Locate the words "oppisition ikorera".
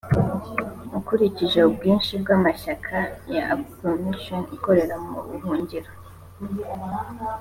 3.55-4.95